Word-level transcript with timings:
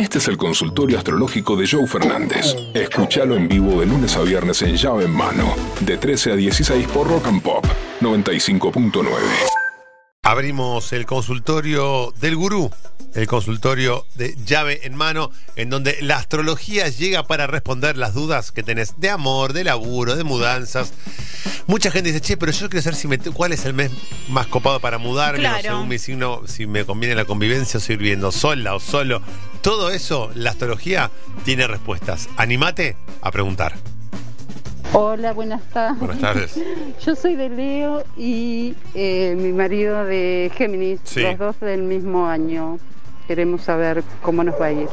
Este 0.00 0.16
es 0.18 0.28
el 0.28 0.36
consultorio 0.38 0.96
astrológico 0.98 1.56
de 1.56 1.68
Joe 1.68 1.86
Fernández. 1.86 2.56
Escúchalo 2.74 3.36
en 3.36 3.48
vivo 3.48 3.80
de 3.80 3.86
lunes 3.86 4.16
a 4.16 4.22
viernes 4.22 4.62
en 4.62 4.76
llave 4.76 5.04
en 5.04 5.10
mano, 5.10 5.54
de 5.80 5.98
13 5.98 6.32
a 6.32 6.36
16 6.36 6.86
por 6.88 7.06
Rock 7.06 7.26
and 7.26 7.42
Pop 7.42 7.66
95.9. 8.00 9.04
Abrimos 10.22 10.92
el 10.94 11.04
consultorio 11.06 12.14
del 12.20 12.36
gurú, 12.36 12.70
el 13.14 13.26
consultorio 13.26 14.06
de 14.14 14.36
llave 14.46 14.80
en 14.86 14.94
mano, 14.94 15.30
en 15.56 15.68
donde 15.68 15.98
la 16.00 16.16
astrología 16.16 16.88
llega 16.88 17.24
para 17.26 17.46
responder 17.46 17.96
las 17.98 18.14
dudas 18.14 18.52
que 18.52 18.62
tenés 18.62 18.98
de 19.00 19.10
amor, 19.10 19.52
de 19.52 19.64
laburo, 19.64 20.16
de 20.16 20.24
mudanzas. 20.24 20.92
Mucha 21.66 21.90
gente 21.90 22.10
dice, 22.10 22.20
che, 22.22 22.36
pero 22.38 22.52
yo 22.52 22.68
quiero 22.70 22.82
saber 22.82 22.96
si 22.98 23.06
me- 23.08 23.18
cuál 23.18 23.52
es 23.52 23.64
el 23.66 23.74
mes 23.74 23.90
más 24.28 24.46
copado 24.46 24.80
para 24.80 24.98
mudarme, 24.98 25.46
o 25.46 25.60
según 25.62 25.88
mi 25.88 25.98
signo, 25.98 26.42
si 26.46 26.66
me 26.66 26.84
conviene 26.86 27.14
la 27.14 27.24
convivencia 27.26 27.78
o 27.78 27.80
seguir 27.80 27.98
viviendo 27.98 28.32
sola 28.32 28.74
o 28.74 28.80
solo. 28.80 29.20
Todo 29.62 29.90
eso, 29.90 30.30
la 30.34 30.50
astrología 30.50 31.10
tiene 31.44 31.66
respuestas. 31.66 32.28
Animate 32.36 32.96
a 33.20 33.30
preguntar. 33.30 33.74
Hola, 34.92 35.32
buenas 35.32 35.62
tardes. 35.70 35.98
Buenas 35.98 36.18
tardes. 36.20 36.54
Yo 37.04 37.14
soy 37.14 37.36
de 37.36 37.48
Leo 37.50 38.04
y 38.16 38.74
eh, 38.94 39.36
mi 39.38 39.52
marido 39.52 40.04
de 40.04 40.50
Géminis, 40.56 41.00
Sí. 41.04 41.20
los 41.20 41.38
dos 41.38 41.60
del 41.60 41.82
mismo 41.82 42.26
año. 42.26 42.78
Queremos 43.28 43.62
saber 43.62 44.02
cómo 44.22 44.42
nos 44.42 44.60
va 44.60 44.66
a 44.66 44.72
ir. 44.72 44.88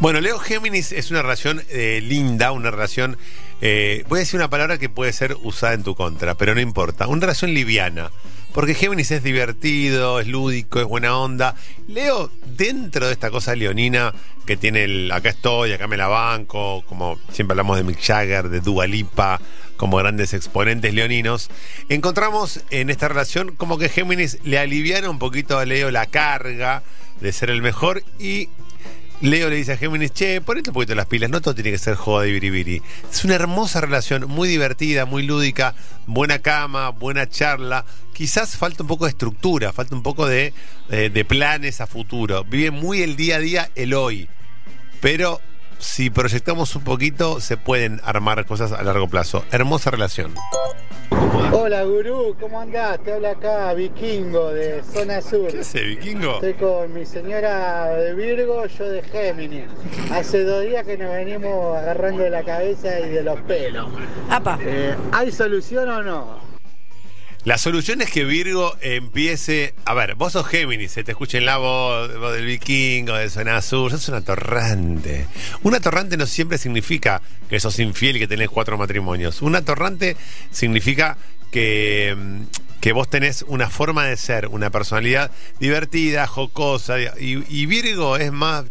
Bueno, 0.00 0.20
Leo 0.20 0.38
Géminis 0.38 0.92
es 0.92 1.10
una 1.10 1.22
relación 1.22 1.62
eh, 1.70 2.00
linda, 2.02 2.52
una 2.52 2.70
relación, 2.70 3.16
eh, 3.60 4.04
voy 4.08 4.18
a 4.18 4.20
decir 4.20 4.38
una 4.40 4.50
palabra 4.50 4.78
que 4.78 4.88
puede 4.88 5.12
ser 5.12 5.36
usada 5.42 5.74
en 5.74 5.84
tu 5.84 5.94
contra, 5.94 6.34
pero 6.34 6.54
no 6.54 6.60
importa, 6.60 7.06
una 7.06 7.20
relación 7.20 7.54
liviana. 7.54 8.10
Porque 8.56 8.72
Géminis 8.72 9.10
es 9.10 9.22
divertido, 9.22 10.18
es 10.18 10.28
lúdico, 10.28 10.80
es 10.80 10.86
buena 10.86 11.14
onda. 11.18 11.54
Leo, 11.88 12.30
dentro 12.56 13.04
de 13.04 13.12
esta 13.12 13.30
cosa 13.30 13.54
leonina 13.54 14.14
que 14.46 14.56
tiene 14.56 14.84
el 14.84 15.12
acá 15.12 15.28
estoy, 15.28 15.72
acá 15.72 15.86
me 15.86 15.98
la 15.98 16.06
banco, 16.06 16.82
como 16.88 17.18
siempre 17.30 17.52
hablamos 17.52 17.76
de 17.76 17.84
Mick 17.84 18.00
Jagger, 18.00 18.48
de 18.48 18.60
Dua 18.60 18.86
Lipa, 18.86 19.42
como 19.76 19.98
grandes 19.98 20.32
exponentes 20.32 20.94
leoninos, 20.94 21.50
encontramos 21.90 22.62
en 22.70 22.88
esta 22.88 23.08
relación 23.08 23.54
como 23.56 23.76
que 23.76 23.90
Géminis 23.90 24.38
le 24.42 24.58
aliviana 24.58 25.10
un 25.10 25.18
poquito 25.18 25.58
a 25.58 25.66
Leo 25.66 25.90
la 25.90 26.06
carga 26.06 26.82
de 27.20 27.32
ser 27.32 27.50
el 27.50 27.60
mejor 27.60 28.04
y 28.18 28.48
Leo 29.20 29.48
le 29.48 29.56
dice 29.56 29.72
a 29.72 29.76
Géminis, 29.76 30.12
che, 30.12 30.40
ponete 30.40 30.70
un 30.70 30.74
poquito 30.74 30.94
las 30.94 31.06
pilas, 31.06 31.30
no 31.30 31.40
todo 31.40 31.54
tiene 31.54 31.70
que 31.70 31.78
ser 31.78 31.94
joda 31.94 32.26
y 32.26 32.32
biribiri. 32.32 32.82
Es 33.10 33.24
una 33.24 33.34
hermosa 33.34 33.80
relación, 33.80 34.28
muy 34.28 34.48
divertida, 34.48 35.06
muy 35.06 35.22
lúdica, 35.22 35.74
buena 36.06 36.40
cama, 36.40 36.90
buena 36.90 37.28
charla. 37.28 37.84
Quizás 38.12 38.56
falta 38.56 38.82
un 38.82 38.88
poco 38.88 39.06
de 39.06 39.10
estructura, 39.10 39.72
falta 39.72 39.94
un 39.94 40.02
poco 40.02 40.26
de, 40.26 40.52
de 40.88 41.24
planes 41.24 41.80
a 41.80 41.86
futuro. 41.86 42.44
Vive 42.44 42.70
muy 42.70 43.02
el 43.02 43.16
día 43.16 43.36
a 43.36 43.40
día, 43.40 43.70
el 43.74 43.94
hoy. 43.94 44.28
Pero 45.00 45.40
si 45.78 46.10
proyectamos 46.10 46.74
un 46.76 46.84
poquito, 46.84 47.40
se 47.40 47.56
pueden 47.56 48.00
armar 48.04 48.44
cosas 48.46 48.72
a 48.72 48.82
largo 48.82 49.08
plazo. 49.08 49.44
Hermosa 49.50 49.90
relación. 49.90 50.34
Hola 51.52 51.84
gurú, 51.84 52.36
¿cómo 52.40 52.60
andás? 52.60 53.02
Te 53.04 53.12
habla 53.12 53.30
acá 53.30 53.72
Vikingo 53.74 54.52
de 54.52 54.82
Zona 54.82 55.20
Sur. 55.20 55.50
¿Qué 55.50 55.60
hace, 55.60 55.82
vikingo? 55.82 56.34
Estoy 56.34 56.54
con 56.54 56.92
mi 56.92 57.06
señora 57.06 57.88
de 57.96 58.14
Virgo, 58.14 58.66
yo 58.66 58.88
de 58.88 59.02
Géminis. 59.02 59.64
Hace 60.10 60.42
dos 60.42 60.64
días 60.64 60.84
que 60.84 60.98
nos 60.98 61.12
venimos 61.12 61.76
agarrando 61.76 62.24
de 62.24 62.30
la 62.30 62.42
cabeza 62.42 63.00
y 63.00 63.10
de 63.10 63.22
los 63.22 63.40
pelos. 63.42 63.88
Apa. 64.28 64.58
Eh, 64.60 64.94
¿Hay 65.12 65.30
solución 65.30 65.88
o 65.88 66.02
no? 66.02 66.46
La 67.46 67.58
solución 67.58 68.02
es 68.02 68.10
que 68.10 68.24
Virgo 68.24 68.74
empiece. 68.80 69.72
A 69.84 69.94
ver, 69.94 70.16
vos 70.16 70.32
sos 70.32 70.48
Géminis, 70.48 70.90
se 70.90 71.04
te 71.04 71.12
escuchen 71.12 71.46
la 71.46 71.58
voz, 71.58 72.18
voz 72.18 72.34
del 72.34 72.44
vikingo, 72.44 73.14
de 73.14 73.30
Zona 73.30 73.62
Sur, 73.62 73.92
sos 73.92 74.08
una 74.08 74.20
torrante. 74.20 75.28
Una 75.62 75.78
torrante 75.78 76.16
no 76.16 76.26
siempre 76.26 76.58
significa 76.58 77.22
que 77.48 77.60
sos 77.60 77.78
infiel 77.78 78.16
y 78.16 78.18
que 78.18 78.26
tenés 78.26 78.50
cuatro 78.50 78.76
matrimonios. 78.76 79.42
Una 79.42 79.62
torrante 79.62 80.16
significa 80.50 81.18
que, 81.50 82.16
que 82.80 82.92
vos 82.92 83.08
tenés 83.08 83.44
una 83.48 83.68
forma 83.70 84.04
de 84.06 84.16
ser, 84.16 84.48
una 84.48 84.70
personalidad 84.70 85.30
divertida, 85.60 86.26
jocosa. 86.26 86.96
Y, 87.18 87.66
Virgo 87.66 88.16
es 88.16 88.32
más. 88.32 88.64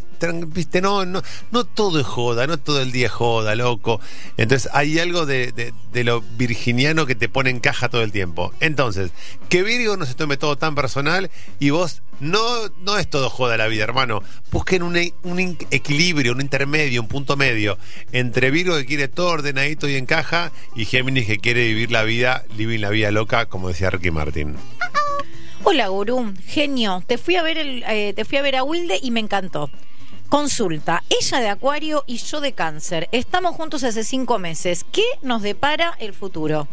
Viste, 0.48 0.82
no, 0.82 1.06
no, 1.06 1.22
no 1.52 1.66
todo 1.66 2.00
es 2.00 2.06
joda, 2.06 2.48
no 2.48 2.58
todo 2.58 2.82
el 2.82 2.92
día 2.92 3.08
es 3.08 3.12
joda, 3.12 3.54
loco. 3.54 4.00
Entonces 4.38 4.72
hay 4.74 4.98
algo 4.98 5.26
de, 5.26 5.52
de- 5.52 5.74
de 5.92 6.04
lo 6.04 6.22
virginiano 6.22 7.06
que 7.06 7.16
te 7.16 7.30
pone 7.30 7.50
en 7.50 7.60
caja 7.60 7.90
todo 7.90 8.02
el 8.02 8.12
tiempo. 8.12 8.52
Entonces, 8.60 9.12
que 9.50 9.62
Virgo 9.62 9.98
no 9.98 10.06
se 10.06 10.14
tome 10.16 10.38
todo 10.38 10.56
tan 10.58 10.74
personal 10.74 11.30
y 11.60 11.70
vos 11.70 12.02
no, 12.20 12.68
no 12.82 12.98
es 12.98 13.10
todo 13.10 13.30
joda 13.30 13.58
la 13.58 13.68
vida, 13.68 13.84
hermano. 13.84 14.22
Busquen 14.52 14.84
un, 14.84 14.98
e- 14.98 15.14
un 15.24 15.40
equilibrio, 15.72 16.32
un 16.32 16.42
intermedio, 16.42 17.02
un 17.02 17.08
punto 17.08 17.36
medio 17.36 17.78
entre 18.12 18.52
Virgo 18.52 18.78
que 18.78 18.86
quiere 18.86 19.08
todo 19.08 19.28
ordenadito 19.28 19.88
y 19.90 19.96
en 19.96 20.06
caja 20.06 20.52
y 20.76 20.86
Géminis 20.86 21.28
que 21.28 21.38
quiere 21.40 21.68
vivir 21.68 21.92
la 21.92 22.04
vida, 22.04 22.44
living 22.58 22.80
la 22.80 22.90
vida 22.90 23.12
loca, 23.12 23.46
como 23.48 23.68
decía 23.70 23.90
Ricky 23.90 24.12
Martin. 24.12 24.56
Hola, 25.64 25.88
gurú. 25.88 26.34
Genio. 26.46 27.04
Te 27.08 27.18
fui 27.18 27.36
a 27.36 27.44
ver 27.44 27.58
el, 27.58 27.84
eh, 27.88 28.14
te 28.16 28.24
fui 28.24 28.38
a 28.38 28.42
ver 28.42 28.56
a 28.56 28.64
Wilde 28.64 29.00
y 29.02 29.12
me 29.12 29.20
encantó. 29.20 29.70
Consulta. 30.30 31.04
Ella 31.10 31.40
de 31.40 31.50
Acuario 31.50 32.04
y 32.08 32.18
yo 32.18 32.42
de 32.42 32.54
Cáncer. 32.54 33.08
Estamos 33.12 33.56
juntos 33.56 33.84
hace 33.84 34.04
cinco 34.04 34.40
meses. 34.40 34.86
¿Qué 34.92 35.06
nos 35.22 35.42
depara 35.42 35.96
el 36.00 36.14
futuro? 36.14 36.68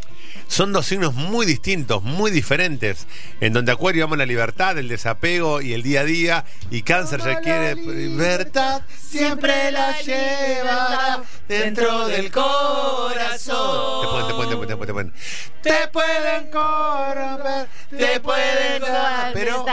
Son 0.49 0.73
dos 0.73 0.87
signos 0.87 1.15
muy 1.15 1.47
distintos, 1.47 2.03
muy 2.03 2.31
diferentes, 2.31 3.07
en 3.41 3.53
donde 3.53 3.73
Acuario 3.73 4.05
ama 4.05 4.17
la 4.17 4.27
libertad, 4.27 4.79
el 4.79 4.89
desapego 4.89 5.61
y 5.61 5.73
el 5.73 5.83
día 5.83 6.01
a 6.01 6.05
día, 6.05 6.45
y 6.71 6.83
Cáncer 6.83 7.21
ya 7.23 7.41
quiere 7.41 7.75
libertad, 7.75 8.83
siempre 8.99 9.71
la 9.73 9.99
lleva 10.01 11.23
dentro 11.49 12.07
del 12.07 12.31
corazón. 12.31 14.03
Te 14.03 14.09
pueden, 14.09 14.29
te 14.29 14.35
pueden, 14.35 14.51
te 14.51 14.57
pueden, 14.57 14.69
te 14.69 14.77
pueden, 14.77 14.87
te 14.87 14.93
pueden. 14.93 15.13
Te 15.63 15.89
pueden 15.89 16.51
corromper, 16.51 17.69
te 17.91 18.21
pueden 18.21 18.83
dar, 18.83 19.33
pero, 19.33 19.65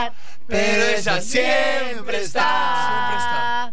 pero 0.46 0.86
ella 0.86 1.20
siempre 1.20 2.22
está. 2.22 3.69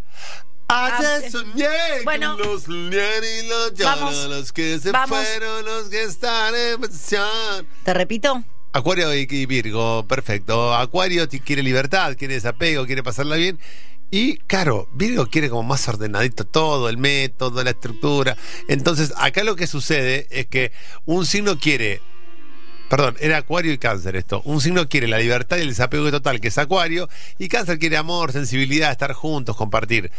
Ayer 0.92 1.30
soñé 1.30 1.66
Bueno. 2.04 2.36
con 2.36 2.46
los 2.46 2.68
y 2.68 3.48
los 3.48 3.72
Vamos. 3.78 4.14
lloros, 4.14 4.30
los 4.30 4.52
que 4.52 4.78
se 4.78 4.90
Vamos. 4.92 5.18
fueron, 5.18 5.64
los 5.64 5.88
que 5.88 6.02
están 6.02 6.54
en 6.54 6.80
pensión. 6.80 7.66
¿Te 7.84 7.94
repito? 7.94 8.42
Acuario 8.72 9.14
y, 9.14 9.26
Virgo, 9.46 10.06
perfecto. 10.06 10.74
Acuario 10.74 11.26
quiere 11.44 11.62
libertad, 11.62 12.16
quiere 12.16 12.34
desapego, 12.34 12.86
quiere 12.86 13.02
pasarla 13.02 13.36
bien. 13.36 13.58
Y 14.10 14.38
claro, 14.38 14.88
Virgo 14.94 15.26
quiere 15.26 15.50
como 15.50 15.62
más 15.62 15.86
ordenadito 15.88 16.46
todo, 16.46 16.88
el 16.88 16.96
método, 16.96 17.62
la 17.62 17.70
estructura. 17.70 18.36
Entonces, 18.68 19.12
acá 19.16 19.44
lo 19.44 19.56
que 19.56 19.66
sucede 19.66 20.26
es 20.30 20.46
que 20.46 20.72
un 21.04 21.26
signo 21.26 21.58
quiere 21.58 22.00
Perdón, 22.88 23.16
era 23.20 23.36
Acuario 23.36 23.70
y 23.72 23.76
Cáncer 23.78 24.16
esto. 24.16 24.40
Un 24.46 24.62
signo 24.62 24.88
quiere 24.88 25.08
la 25.08 25.18
libertad 25.18 25.58
y 25.58 25.60
el 25.60 25.68
desapego 25.68 26.10
total, 26.10 26.40
que 26.40 26.48
es 26.48 26.56
Acuario, 26.56 27.08
y 27.38 27.48
Cáncer 27.48 27.78
quiere 27.78 27.98
amor, 27.98 28.32
sensibilidad, 28.32 28.90
estar 28.90 29.12
juntos, 29.12 29.56
compartir. 29.56 30.10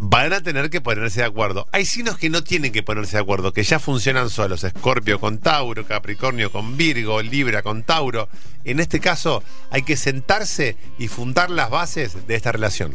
Van 0.00 0.32
a 0.32 0.40
tener 0.40 0.70
que 0.70 0.80
ponerse 0.80 1.20
de 1.20 1.26
acuerdo. 1.26 1.66
Hay 1.72 1.84
signos 1.84 2.16
que 2.16 2.30
no 2.30 2.44
tienen 2.44 2.70
que 2.70 2.84
ponerse 2.84 3.16
de 3.16 3.22
acuerdo, 3.22 3.52
que 3.52 3.64
ya 3.64 3.80
funcionan 3.80 4.30
solos. 4.30 4.62
Escorpio 4.62 5.18
con 5.18 5.38
Tauro, 5.38 5.84
Capricornio 5.84 6.52
con 6.52 6.76
Virgo, 6.76 7.20
Libra 7.20 7.62
con 7.62 7.82
Tauro. 7.82 8.28
En 8.64 8.78
este 8.78 9.00
caso, 9.00 9.42
hay 9.70 9.82
que 9.82 9.96
sentarse 9.96 10.76
y 10.98 11.08
fundar 11.08 11.50
las 11.50 11.68
bases 11.68 12.28
de 12.28 12.36
esta 12.36 12.52
relación. 12.52 12.94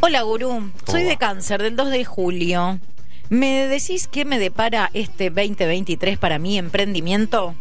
Hola, 0.00 0.22
gurú. 0.22 0.72
Soy 0.86 1.02
va? 1.02 1.10
de 1.10 1.16
Cáncer, 1.18 1.62
del 1.62 1.76
2 1.76 1.90
de 1.90 2.04
julio. 2.06 2.80
¿Me 3.28 3.66
decís 3.68 4.08
qué 4.08 4.24
me 4.24 4.38
depara 4.38 4.90
este 4.94 5.28
2023 5.28 6.16
para 6.16 6.38
mi 6.38 6.56
emprendimiento? 6.56 7.54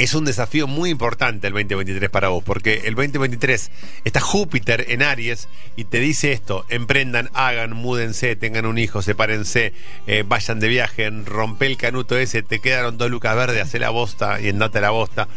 Es 0.00 0.14
un 0.14 0.24
desafío 0.24 0.66
muy 0.66 0.88
importante 0.88 1.48
el 1.48 1.52
2023 1.52 2.08
para 2.08 2.28
vos, 2.30 2.42
porque 2.42 2.84
el 2.86 2.94
2023 2.94 3.70
está 4.04 4.18
Júpiter 4.18 4.86
en 4.88 5.02
Aries 5.02 5.50
y 5.76 5.84
te 5.84 6.00
dice 6.00 6.32
esto, 6.32 6.64
emprendan, 6.70 7.28
hagan, 7.34 7.74
múdense, 7.74 8.34
tengan 8.34 8.64
un 8.64 8.78
hijo, 8.78 9.02
sepárense, 9.02 9.74
eh, 10.06 10.24
vayan 10.26 10.58
de 10.58 10.68
viaje, 10.68 11.10
rompe 11.10 11.66
el 11.66 11.76
canuto 11.76 12.16
ese, 12.16 12.42
te 12.42 12.60
quedaron 12.60 12.96
dos 12.96 13.10
lucas 13.10 13.36
verdes, 13.36 13.60
hacé 13.60 13.78
la 13.78 13.90
bosta 13.90 14.40
y 14.40 14.48
andate 14.48 14.78
a 14.78 14.80
la 14.80 14.90
bosta. 14.90 15.28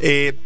Eh, 0.00 0.38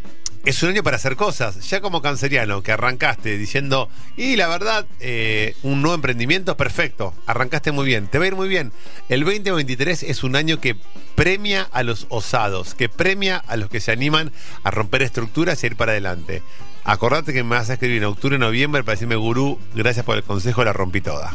es 0.44 0.62
un 0.62 0.70
año 0.70 0.82
para 0.82 0.96
hacer 0.96 1.16
cosas. 1.16 1.68
Ya 1.68 1.80
como 1.80 2.02
canceriano, 2.02 2.62
que 2.62 2.72
arrancaste 2.72 3.38
diciendo, 3.38 3.88
y 4.16 4.36
la 4.36 4.48
verdad, 4.48 4.86
eh, 5.00 5.54
un 5.62 5.82
nuevo 5.82 5.94
emprendimiento, 5.94 6.56
perfecto. 6.56 7.14
Arrancaste 7.26 7.72
muy 7.72 7.86
bien, 7.86 8.08
te 8.08 8.18
va 8.18 8.24
a 8.24 8.28
ir 8.28 8.34
muy 8.34 8.48
bien. 8.48 8.72
El 9.08 9.24
2023 9.24 10.02
es 10.02 10.24
un 10.24 10.36
año 10.36 10.60
que 10.60 10.76
premia 11.14 11.68
a 11.72 11.82
los 11.82 12.06
osados, 12.08 12.74
que 12.74 12.88
premia 12.88 13.36
a 13.36 13.56
los 13.56 13.70
que 13.70 13.80
se 13.80 13.92
animan 13.92 14.32
a 14.64 14.70
romper 14.70 15.02
estructuras 15.02 15.62
y 15.62 15.66
a 15.66 15.70
ir 15.70 15.76
para 15.76 15.92
adelante. 15.92 16.42
Acordate 16.84 17.32
que 17.32 17.44
me 17.44 17.56
vas 17.56 17.70
a 17.70 17.74
escribir 17.74 17.98
en 17.98 18.08
octubre, 18.08 18.38
noviembre 18.38 18.82
para 18.82 18.94
decirme, 18.94 19.14
gurú, 19.14 19.56
gracias 19.74 20.04
por 20.04 20.16
el 20.16 20.24
consejo, 20.24 20.64
la 20.64 20.72
rompí 20.72 21.00
toda. 21.00 21.32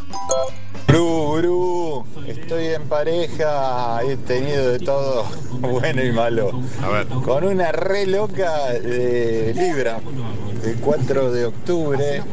Gru, 0.88 1.35
Gru, 1.38 2.05
estoy 2.27 2.67
en 2.67 2.88
pareja, 2.88 4.01
he 4.03 4.17
tenido 4.17 4.71
de 4.71 4.79
todo, 4.79 5.25
bueno 5.59 6.03
y 6.03 6.11
malo. 6.11 6.51
A 6.83 6.89
ver. 6.89 7.07
Con 7.07 7.45
una 7.45 7.71
re 7.71 8.05
loca 8.05 8.73
de 8.73 9.53
Libra, 9.53 9.99
el 10.65 10.75
4 10.75 11.31
de 11.31 11.45
octubre. 11.45 12.23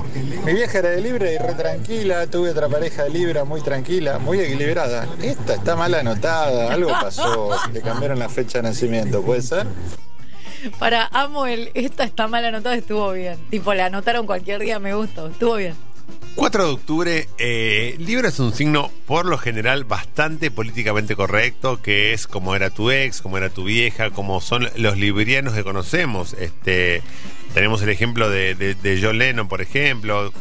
Mi 0.45 0.53
vieja 0.53 0.79
era 0.81 0.91
de 0.91 1.01
Libra 1.01 1.31
y 1.31 1.39
re 1.39 1.55
tranquila, 1.55 2.27
tuve 2.27 2.51
otra 2.51 2.69
pareja 2.69 3.05
de 3.05 3.11
Libra 3.11 3.45
muy 3.45 3.61
tranquila, 3.61 4.19
muy 4.19 4.41
equilibrada. 4.41 5.07
Esta 5.23 5.55
está 5.55 5.77
mal 5.77 5.95
anotada, 5.95 6.73
algo 6.73 6.91
pasó, 6.91 7.51
le 7.73 7.81
cambiaron 7.81 8.19
la 8.19 8.29
fecha 8.29 8.59
de 8.59 8.69
nacimiento, 8.71 9.23
¿puede 9.23 9.43
ser? 9.43 9.67
Para, 10.79 11.07
amo 11.13 11.47
el. 11.47 11.71
Esta 11.75 12.05
está 12.05 12.29
mal 12.29 12.45
anotada, 12.45 12.75
estuvo 12.75 13.13
bien. 13.13 13.37
Tipo, 13.51 13.75
la 13.75 13.87
anotaron 13.87 14.27
cualquier 14.27 14.61
día, 14.61 14.79
me 14.79 14.95
gustó, 14.95 15.29
estuvo 15.29 15.57
bien. 15.57 15.75
4 16.35 16.67
de 16.67 16.71
octubre, 16.73 17.29
eh, 17.39 17.95
Libra 17.99 18.29
es 18.29 18.41
un 18.41 18.53
signo 18.53 18.91
por 19.07 19.25
lo 19.25 19.39
general 19.39 19.85
bastante 19.85 20.51
políticamente 20.51 21.15
correcto, 21.15 21.81
que 21.81 22.13
es 22.13 22.27
como 22.27 22.57
era 22.57 22.71
tu 22.71 22.91
ex, 22.91 23.23
como 23.23 23.39
era 23.39 23.51
tu 23.51 23.65
vieja, 23.65 24.11
como 24.11 24.41
son 24.41 24.69
los 24.77 24.97
librianos 24.97 25.55
que 25.55 25.63
conocemos. 25.63 26.35
Este, 26.35 27.03
tenemos 27.55 27.83
el 27.83 27.89
ejemplo 27.89 28.29
de, 28.29 28.57
de, 28.57 28.75
de 28.75 29.01
John 29.01 29.19
Lennon, 29.19 29.47
por 29.47 29.63
ejemplo. 29.63 30.33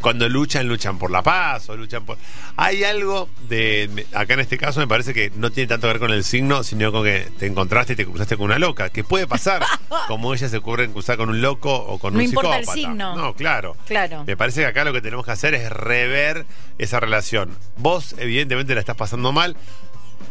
Cuando 0.00 0.28
luchan, 0.28 0.68
luchan 0.68 0.98
por 0.98 1.10
la 1.10 1.22
paz 1.22 1.68
o 1.68 1.76
luchan 1.76 2.04
por... 2.04 2.18
Hay 2.56 2.84
algo 2.84 3.28
de... 3.48 4.06
Acá 4.14 4.34
en 4.34 4.40
este 4.40 4.56
caso 4.58 4.80
me 4.80 4.86
parece 4.86 5.12
que 5.12 5.30
no 5.36 5.50
tiene 5.50 5.66
tanto 5.68 5.86
que 5.86 5.94
ver 5.94 6.00
con 6.00 6.10
el 6.12 6.22
signo, 6.24 6.62
sino 6.62 6.92
con 6.92 7.04
que 7.04 7.26
te 7.38 7.46
encontraste 7.46 7.94
y 7.94 7.96
te 7.96 8.04
cruzaste 8.06 8.36
con 8.36 8.46
una 8.46 8.58
loca, 8.58 8.90
que 8.90 9.02
puede 9.04 9.26
pasar, 9.26 9.64
como 10.06 10.32
ella 10.34 10.48
se 10.48 10.56
ocurre 10.58 10.88
cruzar 10.90 11.16
con 11.16 11.28
un 11.30 11.40
loco 11.42 11.74
o 11.74 11.98
con 11.98 12.14
No 12.14 12.20
un 12.20 12.24
importa 12.26 12.58
el 12.58 12.64
psicópata. 12.64 12.80
signo. 12.88 13.16
No, 13.16 13.34
claro. 13.34 13.76
Claro. 13.86 14.24
Me 14.24 14.36
parece 14.36 14.60
que 14.60 14.66
acá 14.66 14.84
lo 14.84 14.92
que 14.92 15.00
tenemos 15.00 15.24
que 15.24 15.32
hacer 15.32 15.54
es 15.54 15.70
rever 15.70 16.46
esa 16.78 17.00
relación. 17.00 17.56
Vos, 17.76 18.14
evidentemente, 18.18 18.74
la 18.74 18.80
estás 18.80 18.96
pasando 18.96 19.32
mal. 19.32 19.56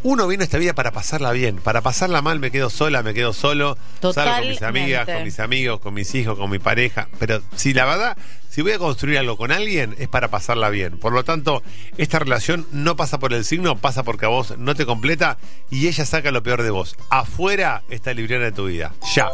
Uno 0.03 0.27
vino 0.27 0.41
a 0.41 0.45
esta 0.45 0.57
vida 0.57 0.73
para 0.73 0.91
pasarla 0.91 1.31
bien. 1.31 1.57
Para 1.57 1.81
pasarla 1.81 2.21
mal 2.21 2.39
me 2.39 2.51
quedo 2.51 2.69
sola, 2.69 3.03
me 3.03 3.13
quedo 3.13 3.33
solo. 3.33 3.77
Salgo 4.01 4.37
con 4.39 4.47
mis 4.47 4.61
amigas, 4.61 5.01
Totalmente. 5.01 5.13
con 5.13 5.23
mis 5.23 5.39
amigos, 5.39 5.79
con 5.79 5.93
mis 5.93 6.15
hijos, 6.15 6.37
con 6.37 6.49
mi 6.49 6.59
pareja. 6.59 7.09
Pero 7.19 7.41
si 7.55 7.73
la 7.73 7.85
verdad, 7.85 8.17
si 8.49 8.61
voy 8.61 8.71
a 8.73 8.77
construir 8.79 9.17
algo 9.17 9.37
con 9.37 9.51
alguien, 9.51 9.95
es 9.97 10.07
para 10.07 10.29
pasarla 10.29 10.69
bien. 10.69 10.97
Por 10.97 11.13
lo 11.13 11.23
tanto, 11.23 11.63
esta 11.97 12.19
relación 12.19 12.67
no 12.71 12.95
pasa 12.95 13.19
por 13.19 13.33
el 13.33 13.43
signo, 13.43 13.77
pasa 13.77 14.03
porque 14.03 14.25
a 14.25 14.29
vos 14.29 14.57
no 14.57 14.75
te 14.75 14.85
completa 14.85 15.37
y 15.69 15.87
ella 15.87 16.05
saca 16.05 16.31
lo 16.31 16.43
peor 16.43 16.63
de 16.63 16.69
vos. 16.69 16.95
Afuera 17.09 17.83
está 17.89 18.13
libriana 18.13 18.45
de 18.45 18.51
tu 18.51 18.65
vida. 18.67 18.93
Ya. 19.15 19.29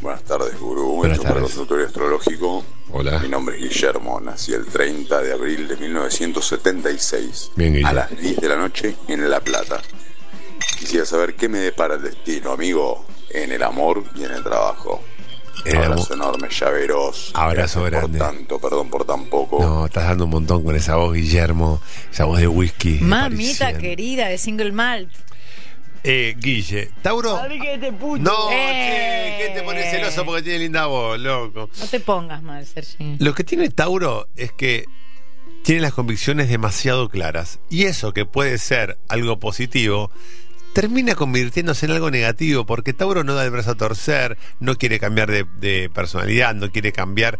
Buenas 0.00 0.22
tardes, 0.22 0.58
Gurú. 0.58 0.96
Buenas 0.96 1.18
para 1.18 1.30
tardes. 1.30 1.44
consultorio 1.44 1.86
astrológico. 1.86 2.64
Hola. 2.92 3.18
Mi 3.20 3.28
nombre 3.28 3.56
es 3.56 3.62
Guillermo. 3.62 4.20
Nací 4.20 4.52
el 4.52 4.66
30 4.66 5.20
de 5.22 5.32
abril 5.32 5.68
de 5.68 5.76
1976. 5.76 7.52
Bien, 7.56 7.84
a 7.86 7.92
las 7.92 8.10
10 8.16 8.36
de 8.38 8.48
la 8.48 8.56
noche 8.56 8.96
en 9.08 9.28
La 9.30 9.40
Plata. 9.40 9.80
Quisiera 10.78 11.04
saber 11.06 11.34
qué 11.34 11.48
me 11.48 11.58
depara 11.58 11.94
el 11.94 12.02
destino, 12.02 12.52
amigo, 12.52 13.04
en 13.30 13.52
el 13.52 13.62
amor 13.62 14.04
y 14.16 14.24
en 14.24 14.32
el 14.32 14.42
trabajo. 14.42 15.02
El 15.64 15.76
Abrazo 15.76 16.14
amor. 16.14 16.26
enorme, 16.36 16.48
llaveros. 16.48 17.32
Abrazo 17.34 17.82
Gracias 17.82 18.00
grande. 18.02 18.18
Por 18.18 18.28
tanto, 18.28 18.58
perdón 18.58 18.88
por 18.90 19.04
tan 19.04 19.26
poco. 19.26 19.60
No, 19.60 19.86
estás 19.86 20.04
dando 20.04 20.24
un 20.24 20.30
montón 20.30 20.64
con 20.64 20.74
esa 20.74 20.96
voz, 20.96 21.14
Guillermo. 21.14 21.80
Esa 22.10 22.24
voz 22.24 22.40
de 22.40 22.48
whisky. 22.48 22.98
Mamita 23.02 23.76
querida 23.76 24.28
de 24.28 24.38
Single 24.38 24.72
Malt. 24.72 25.10
Eh, 26.02 26.34
Guille, 26.38 26.90
Tauro. 27.02 27.38
No, 28.18 28.48
Eh. 28.50 28.56
che, 28.56 29.19
¿qué 29.40 29.48
te 29.54 29.62
pones 29.62 29.90
celoso 29.90 30.24
porque 30.24 30.42
tiene 30.42 30.58
linda 30.60 30.86
voz, 30.86 31.18
loco? 31.18 31.70
No 31.78 31.86
te 31.86 32.00
pongas 32.00 32.42
mal, 32.42 32.66
Sergi. 32.66 33.16
Lo 33.18 33.34
que 33.34 33.44
tiene 33.44 33.70
Tauro 33.70 34.28
es 34.36 34.52
que 34.52 34.84
tiene 35.62 35.82
las 35.82 35.92
convicciones 35.92 36.48
demasiado 36.48 37.08
claras. 37.08 37.60
Y 37.68 37.84
eso 37.84 38.12
que 38.12 38.26
puede 38.26 38.58
ser 38.58 38.98
algo 39.08 39.38
positivo, 39.38 40.10
termina 40.72 41.14
convirtiéndose 41.14 41.86
en 41.86 41.92
algo 41.92 42.10
negativo, 42.10 42.64
porque 42.66 42.92
Tauro 42.92 43.24
no 43.24 43.34
da 43.34 43.44
el 43.44 43.50
brazo 43.50 43.72
a 43.72 43.74
torcer, 43.74 44.38
no 44.58 44.76
quiere 44.76 44.98
cambiar 44.98 45.30
de, 45.30 45.46
de 45.58 45.90
personalidad, 45.90 46.54
no 46.54 46.70
quiere 46.70 46.92
cambiar. 46.92 47.38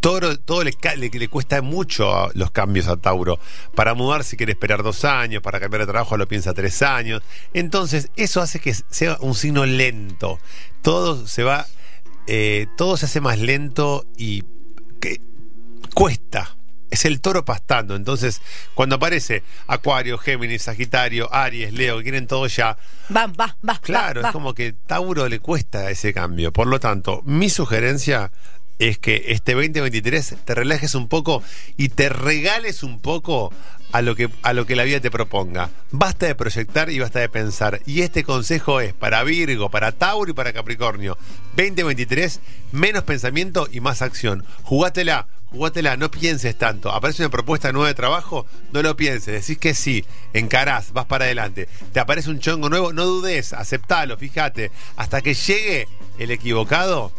Todo, 0.00 0.38
todo 0.38 0.64
le, 0.64 0.72
le, 0.96 1.10
le 1.10 1.28
cuesta 1.28 1.60
mucho 1.60 2.30
los 2.34 2.50
cambios 2.50 2.88
a 2.88 2.96
Tauro. 2.96 3.38
Para 3.74 3.94
mudarse 3.94 4.36
quiere 4.36 4.52
esperar 4.52 4.82
dos 4.82 5.04
años, 5.04 5.42
para 5.42 5.60
cambiar 5.60 5.82
de 5.82 5.92
trabajo 5.92 6.16
lo 6.16 6.26
piensa 6.26 6.54
tres 6.54 6.80
años. 6.82 7.22
Entonces, 7.52 8.10
eso 8.16 8.40
hace 8.40 8.60
que 8.60 8.74
sea 8.74 9.18
un 9.20 9.34
signo 9.34 9.66
lento. 9.66 10.38
Todo 10.82 11.26
se 11.26 11.42
va, 11.42 11.66
eh, 12.26 12.66
todo 12.76 12.96
se 12.96 13.06
hace 13.06 13.20
más 13.20 13.38
lento 13.38 14.06
y 14.16 14.44
que 15.00 15.20
cuesta. 15.94 16.56
Es 16.90 17.04
el 17.04 17.20
toro 17.20 17.44
pastando. 17.44 17.94
Entonces, 17.94 18.40
cuando 18.74 18.96
aparece 18.96 19.44
Acuario, 19.68 20.18
Géminis, 20.18 20.62
Sagitario, 20.62 21.32
Aries, 21.32 21.72
Leo, 21.72 21.98
que 21.98 22.02
quieren 22.04 22.26
todo 22.26 22.46
ya, 22.48 22.76
Va, 23.14 23.26
va, 23.28 23.56
va. 23.68 23.78
Claro, 23.80 24.22
va, 24.22 24.28
es 24.28 24.32
como 24.32 24.54
que 24.54 24.72
Tauro 24.72 25.28
le 25.28 25.38
cuesta 25.40 25.90
ese 25.90 26.12
cambio. 26.12 26.52
Por 26.52 26.66
lo 26.66 26.80
tanto, 26.80 27.22
mi 27.24 27.48
sugerencia 27.48 28.32
es 28.80 28.98
que 28.98 29.26
este 29.28 29.52
2023 29.52 30.36
te 30.44 30.54
relajes 30.54 30.94
un 30.94 31.06
poco 31.06 31.42
y 31.76 31.90
te 31.90 32.08
regales 32.08 32.82
un 32.82 32.98
poco 32.98 33.52
a 33.92 34.02
lo 34.02 34.16
que 34.16 34.30
a 34.42 34.52
lo 34.52 34.66
que 34.66 34.74
la 34.74 34.84
vida 34.84 35.00
te 35.00 35.10
proponga. 35.10 35.68
Basta 35.90 36.26
de 36.26 36.34
proyectar 36.34 36.90
y 36.90 36.98
basta 36.98 37.20
de 37.20 37.28
pensar. 37.28 37.80
Y 37.84 38.00
este 38.00 38.24
consejo 38.24 38.80
es 38.80 38.94
para 38.94 39.22
Virgo, 39.22 39.70
para 39.70 39.92
Tauro 39.92 40.30
y 40.30 40.34
para 40.34 40.54
Capricornio. 40.54 41.18
2023, 41.56 42.40
menos 42.72 43.04
pensamiento 43.04 43.68
y 43.70 43.80
más 43.80 44.00
acción. 44.00 44.46
Jugátela, 44.62 45.28
jugátela, 45.50 45.98
no 45.98 46.10
pienses 46.10 46.56
tanto. 46.56 46.90
Aparece 46.90 47.22
una 47.22 47.30
propuesta 47.30 47.72
nueva 47.72 47.88
de 47.88 47.94
trabajo, 47.94 48.46
no 48.72 48.80
lo 48.80 48.96
pienses, 48.96 49.46
decís 49.46 49.58
que 49.58 49.74
sí, 49.74 50.06
encarás, 50.32 50.94
vas 50.94 51.04
para 51.04 51.26
adelante. 51.26 51.68
Te 51.92 52.00
aparece 52.00 52.30
un 52.30 52.40
chongo 52.40 52.70
nuevo, 52.70 52.94
no 52.94 53.04
dudes, 53.04 53.52
aceptalo, 53.52 54.16
fíjate. 54.16 54.70
Hasta 54.96 55.20
que 55.20 55.34
llegue 55.34 55.86
el 56.18 56.30
equivocado. 56.30 57.12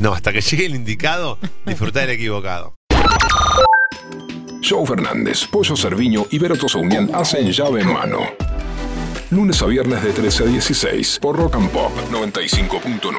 No, 0.00 0.14
hasta 0.14 0.32
que 0.32 0.40
llegue 0.40 0.64
el 0.64 0.74
indicado, 0.74 1.38
disfrutá 1.66 2.00
del 2.00 2.10
equivocado. 2.10 2.74
Joe 4.66 4.86
Fernández, 4.86 5.46
Pollo 5.46 5.76
Cerviño 5.76 6.26
y 6.30 6.38
Vero 6.38 6.56
Tosaunian 6.56 7.10
hacen 7.14 7.52
llave 7.52 7.82
en 7.82 7.92
mano. 7.92 8.20
Lunes 9.30 9.60
a 9.60 9.66
viernes 9.66 10.02
de 10.02 10.12
13 10.12 10.44
a 10.44 10.46
16 10.46 11.18
por 11.20 11.36
Rock 11.36 11.56
and 11.56 11.70
Pop 11.70 11.92
95.9. 12.10 13.10